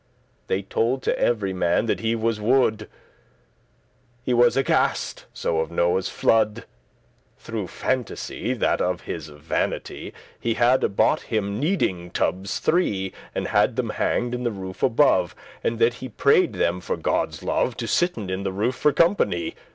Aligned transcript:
They 0.47 0.63
told 0.63 1.03
to 1.03 1.19
every 1.19 1.53
man 1.53 1.85
that 1.85 1.99
he 1.99 2.15
was 2.15 2.41
wood*; 2.41 2.79
*mad 2.79 2.87
He 4.23 4.33
was 4.33 4.57
aghaste* 4.57 5.25
so 5.31 5.59
of 5.59 5.69
Noe's 5.69 6.09
flood, 6.09 6.51
*afraid 6.57 6.65
Through 7.37 7.67
phantasy, 7.67 8.53
that 8.55 8.81
of 8.81 9.01
his 9.01 9.27
vanity 9.29 10.11
He 10.39 10.55
had 10.55 10.81
y 10.81 10.87
bought 10.87 11.21
him 11.21 11.59
kneading 11.59 12.09
tubbes 12.09 12.57
three, 12.57 13.13
And 13.35 13.49
had 13.49 13.75
them 13.75 13.91
hanged 13.91 14.33
in 14.33 14.41
the 14.43 14.49
roof 14.49 14.81
above; 14.81 15.35
And 15.63 15.77
that 15.77 15.93
he 15.93 16.09
prayed 16.09 16.53
them 16.53 16.81
for 16.81 16.97
Godde's 16.97 17.43
love 17.43 17.77
To 17.77 17.87
sitten 17.87 18.31
in 18.31 18.41
the 18.41 18.51
roof 18.51 18.73
for 18.73 18.91
company. 18.91 19.53